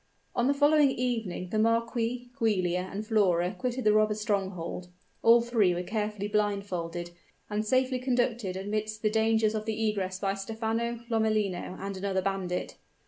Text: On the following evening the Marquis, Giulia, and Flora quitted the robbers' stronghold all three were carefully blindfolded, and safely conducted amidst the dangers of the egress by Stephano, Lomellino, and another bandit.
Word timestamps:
On 0.35 0.47
the 0.47 0.53
following 0.55 0.89
evening 0.89 1.49
the 1.49 1.59
Marquis, 1.59 2.31
Giulia, 2.39 2.89
and 2.91 3.05
Flora 3.05 3.53
quitted 3.55 3.83
the 3.83 3.93
robbers' 3.93 4.19
stronghold 4.19 4.87
all 5.21 5.41
three 5.41 5.75
were 5.75 5.83
carefully 5.83 6.27
blindfolded, 6.27 7.11
and 7.51 7.63
safely 7.63 7.99
conducted 7.99 8.57
amidst 8.57 9.03
the 9.03 9.11
dangers 9.11 9.53
of 9.53 9.65
the 9.65 9.89
egress 9.91 10.17
by 10.19 10.33
Stephano, 10.33 11.01
Lomellino, 11.11 11.77
and 11.79 11.97
another 11.97 12.23
bandit. 12.23 12.77